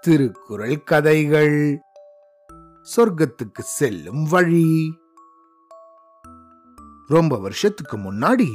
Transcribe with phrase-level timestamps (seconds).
[0.00, 1.80] திருக்குறள் கதைகள்.
[2.96, 4.98] சொர்க்கத்துக்கு செல்லும் வழி.
[7.06, 8.48] ரொம்ப வருஷத்துக்கு முன்னாடி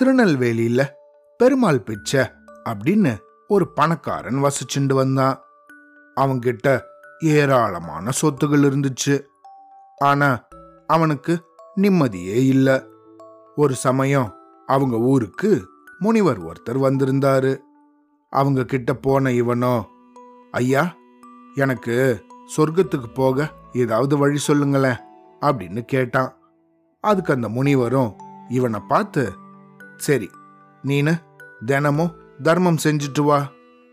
[0.00, 0.88] திருநெல்வேலியில
[1.36, 2.30] பெருமாள் பிச்சை
[2.64, 3.18] அப்படின்னு
[3.48, 5.40] ஒரு பணக்காரன் வசிச்சுண்டு வந்தான்.
[6.16, 6.80] அவன்கிட்ட
[7.20, 9.22] ஏராளமான சொத்துகள் இருந்துச்சு.
[9.96, 10.46] ஆனா
[10.86, 11.44] அவனுக்கு
[11.74, 12.82] நிம்மதியே இல்லை.
[13.56, 14.36] ஒரு சமயம்
[14.66, 15.68] அவங்க ஊருக்கு
[15.98, 17.64] முனிவர் ஒருத்தர் வந்திருந்தாரு.
[18.32, 19.74] அவங்க கிட்ட போன இவனோ?
[20.50, 20.96] ஐயா
[21.54, 22.24] எனக்கு
[22.56, 25.00] சொர்க்கத்துக்கு போக ஏதாவது வழி சொல்லுங்களேன்
[25.40, 26.30] அப்படின்னு கேட்டான்.
[27.00, 28.12] அதுக்கு அந்த முனிவரும்
[28.48, 29.32] இவனை பார்த்து
[29.96, 30.30] சரி
[30.84, 31.14] நீனு
[31.64, 33.38] தினமும் தர்மம் செஞ்சுட்டு வா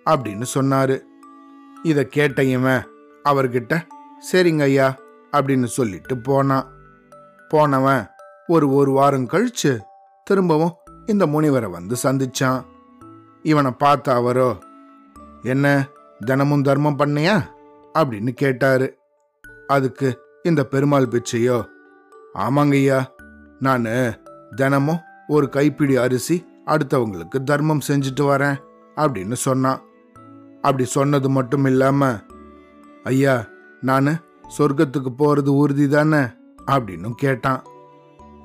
[0.05, 0.97] அப்படின்னு சொன்னாரு.
[1.83, 2.85] இதை கேட்ட இவன்
[3.23, 3.81] அவர்கிட்ட
[4.31, 4.95] சரிங்க ஐயா
[5.31, 6.67] அப்படின்னு சொல்லிட்டு போனான்.
[7.49, 8.07] போனவன்
[8.47, 9.79] ஒரு ஒரு வாரம் கழிச்சு
[10.23, 10.75] திரும்பவும்
[11.05, 12.61] இந்த முனிவரை வந்து சந்திச்சான்.
[13.43, 14.57] இவனை பார்த்த அவரோ
[15.41, 15.87] என்ன
[16.25, 17.43] தினமும் தர்மம் பண்ணியா?
[17.93, 18.97] அப்படின்னு கேட்டாரு.
[19.67, 21.65] அதுக்கு இந்த பெருமாள் பிச்சையோ?
[22.35, 23.05] ஆமாங்கய்யா
[23.59, 23.85] நான்
[24.55, 28.57] தினமும் ஒரு கைப்பிடி அரிசி அடுத்தவங்களுக்கு தர்மம் செஞ்சுட்டு வரேன்
[28.95, 29.81] அப்படின்னு சொன்னான்.
[30.55, 32.19] அப்படி சொன்னது மட்டும் இல்லாம
[33.03, 33.45] ஐயா
[33.81, 34.21] நான்
[34.57, 36.23] சொர்க்கத்துக்கு போறது உறுதி தானே
[36.67, 37.63] அப்படின்னு கேட்டான்.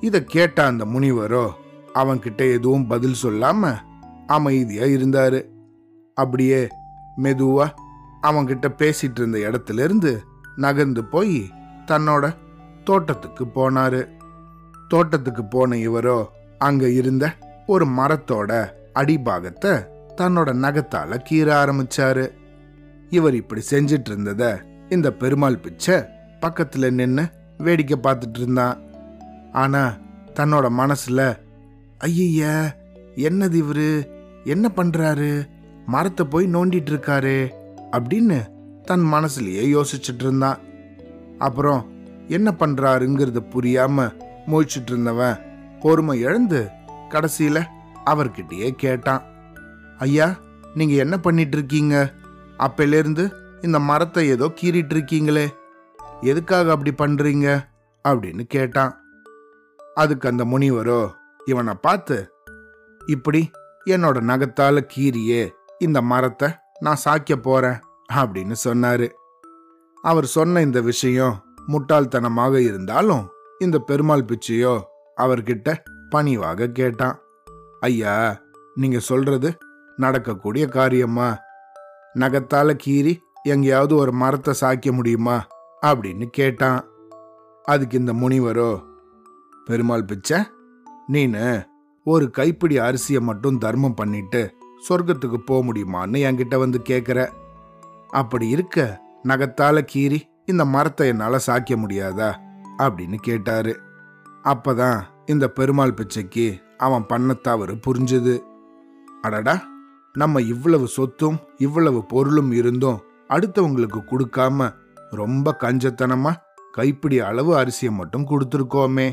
[0.00, 1.50] இதை கேட்ட அந்த முனிவரோ
[1.94, 3.86] அவன்கிட்ட எதுவும் பதில் சொல்லாம
[4.36, 5.40] அமைதியாக இருந்தார்.
[6.16, 6.60] அப்படியே
[7.24, 7.76] மெதுவாக
[8.28, 10.12] அவங்கிட்ட பேசிட்டு இருந்த இடத்துல இருந்து
[10.56, 11.38] நகர்ந்து போய்
[11.90, 12.24] தன்னோட
[12.88, 14.00] தோட்டத்துக்கு போனார்.
[14.90, 16.18] தோட்டத்துக்கு போன இவரோ
[16.58, 17.24] அங்கே இருந்த
[17.66, 18.50] ஒரு மரத்தோட
[18.92, 19.72] அடிபாகத்தை
[20.18, 22.24] தன்னோட நகத்தால் கீற ஆரம்பிச்சாரு.
[23.16, 24.44] இவர் இப்படி செஞ்சிட்டு இருந்தத
[24.88, 25.96] இந்த பெருமாள் பிச்சை
[26.40, 27.24] பக்கத்தில் நின்று
[27.58, 28.76] வேடிக்கை பார்த்துட்டு இருந்தான்.
[29.62, 29.96] ஆனால்
[30.36, 31.26] தன்னோட மனசில்
[32.08, 32.50] ஐய
[33.28, 33.88] என்னது இவரு?
[34.44, 35.48] என்ன பண்றாரு?
[35.86, 37.48] மரத்தை போய் நோண்டிட்டு இருக்காரு
[37.92, 38.46] அப்படின்னு
[38.84, 40.58] தன் மனசுலயே யோசிச்சுட்டு இருந்தான்
[41.38, 41.86] அப்புறம்
[42.28, 44.14] என்ன பண்ணுறாருங்கிறது புரியாம
[44.46, 45.36] முழிச்சிட்டு இருந்தவன்
[45.80, 46.68] பொறுமை இழந்து
[47.08, 47.66] கடைசியில
[48.06, 49.22] அவர்கிட்டயே கேட்டான்.
[49.98, 50.36] ஐயா
[50.74, 52.12] நீங்க என்ன பண்ணிட்டு இருக்கீங்க
[52.58, 53.32] அப்பையிலேருந்து
[53.62, 55.48] இந்த மரத்தை ஏதோ கீறிட்டு இருக்கீங்களே
[56.20, 57.66] எதுக்காக அப்படி பண்றீங்க?
[58.08, 59.00] அப்படின்னு கேட்டான்.
[59.94, 61.10] அதுக்கு அந்த முனிவரோ
[61.46, 62.30] இவனை பார்த்து
[63.06, 63.50] இப்படி
[63.88, 66.48] என்னோட நகத்தால கீறியே இந்த மரத்தை
[66.80, 67.78] நான் சாய்க்க போறேன்
[68.12, 69.10] அப்படின்னு சொன்னாரு.
[70.02, 74.80] அவர் சொன்ன இந்த விஷயம் முட்டாள்தனமாக இருந்தாலும் இந்த பெருமாள் பிச்சையோ
[75.16, 75.76] அவர்கிட்ட
[76.10, 77.18] பணிவாக கேட்டான்.
[77.80, 78.40] ஐயா
[78.74, 79.58] நீங்க சொல்றது
[79.96, 81.38] நடக்கக்கூடிய காரியமா
[82.14, 85.46] நகத்தால கீறி எங்கேயாவது ஒரு மரத்தை சாய்க்க முடியுமா?
[85.86, 86.88] அப்படின்னு கேட்டான்.
[87.64, 88.82] அதுக்கு இந்த முனிவரோ
[89.64, 90.38] பெருமாள் பிச்சை?
[91.12, 91.66] நீனு
[92.08, 94.40] ஒரு கைப்பிடி அரிசியை மட்டும் தர்மம் பண்ணிட்டு
[94.88, 97.20] சொர்க்கத்துக்கு போக முடியுமான்னு என்கிட்ட வந்து கேட்குற
[98.08, 102.30] அப்படி இருக்க நகத்தால கீறி இந்த மரத்தை என்னால் சாய்க்க முடியாதா?
[102.78, 103.72] அப்படின்னு கேட்டாரு.
[104.44, 106.46] அப்பதான் இந்த பெருமாள் பிச்சைக்கு
[106.76, 108.34] அவன் பண்ண தவறு புரிஞ்சுது.
[109.22, 109.56] அடடா
[110.12, 114.70] நம்ம இவ்வளவு சொத்தும் இவ்வளவு பொருளும் இருந்தும் அடுத்தவங்களுக்கு கொடுக்காம
[115.10, 116.32] ரொம்ப கஞ்சத்தனமா
[116.72, 119.08] கைப்பிடி அளவு அரிசியை மட்டும் கொடுத்துருக்கோமே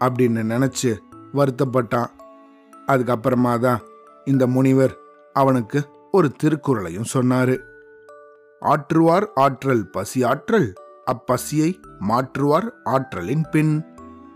[0.00, 0.92] அப்படின்னு நினைச்சு
[1.32, 2.10] வருத்தப்பட்டான்.
[2.86, 3.80] அதுக்கப்புறமா தான்
[4.24, 4.94] இந்த முனிவர்
[5.36, 5.78] அவனுக்கு
[6.12, 7.56] ஒரு திருக்குறளையும் சொன்னாரு.
[8.62, 10.68] ஆற்றுவார் ஆற்றல் பசி ஆற்றல்
[11.12, 11.70] அப்பசியை
[12.08, 13.74] மாற்றுவார் ஆற்றலின் பின்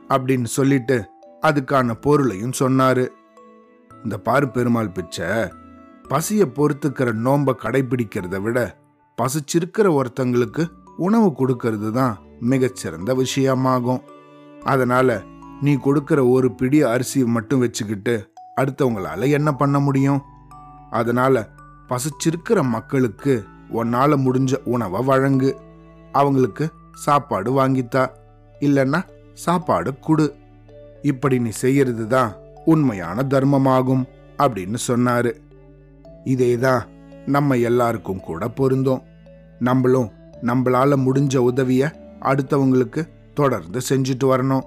[0.08, 0.96] அப்படின்னு சொல்லிட்டு
[1.42, 3.04] அதுக்கான பொருளையும் சொன்னாரு.
[4.02, 5.30] இந்த பாரு பெருமாள் பிச்சை
[6.08, 8.58] பசியை பொறுத்துக்கிற நோம்ப கடைபிடிக்கிறத விட
[9.18, 10.64] பசிச்சிருக்கிற ஒருத்தங்களுக்கு
[10.96, 14.02] உணவு கொடுக்கறது தான் மிகச்சிறந்த விஷயமாகும்.
[14.64, 15.22] அதனால
[15.60, 18.14] நீ கொடுக்கிற ஒரு பிடி அரிசி மட்டும் வச்சுக்கிட்டு
[18.58, 20.22] அடுத்தவங்களால என்ன பண்ண முடியும்?
[20.90, 21.48] அதனால
[21.88, 25.56] பசிச்சிருக்கிற மக்களுக்கு உன்னால முடிஞ்ச உணவை வழங்கு.
[26.12, 28.08] அவங்களுக்கு சாப்பாடு வாங்கித்தா
[28.60, 29.02] இல்லைன்னா
[29.34, 30.34] சாப்பாடு குடு.
[31.02, 32.32] இப்படி நீ செய்யறது தான்
[32.64, 34.04] உண்மையான தர்மமாகும்
[34.38, 35.34] அப்படின்னு சொன்னாரு.
[36.24, 36.82] இதேதான்
[37.26, 39.02] நம்ம எல்லாருக்கும் கூட பொருந்தும்.
[39.58, 40.10] நம்மளும்
[40.42, 44.62] நம்மளால முடிஞ்ச உதவிய அடுத்தவங்களுக்கு தொடர்ந்து செஞ்சுட்டு வரணும்.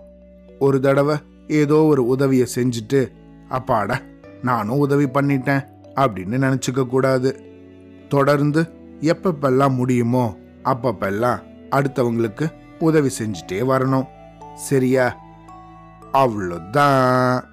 [0.59, 1.17] ஒரு தடவை
[1.47, 3.11] ஏதோ ஒரு உதவியை செஞ்சுட்டு
[3.51, 3.99] அப்பாடா
[4.41, 5.65] நானும் உதவி பண்ணிட்டேன்
[5.95, 7.29] அப்படின்னு நினச்சிக்க கூடாது.
[8.09, 8.61] தொடர்ந்து
[9.01, 11.39] எப்பப்பெல்லாம் முடியுமோ அப்பப்பெல்லாம்
[11.71, 14.07] அடுத்தவங்களுக்கு உதவி செஞ்சுட்டே வரணும்.
[14.55, 15.15] சரியா?
[16.13, 17.49] அவ்வளோதான்.